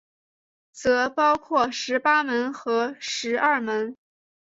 [0.71, 3.95] 则包括十八门和十二门。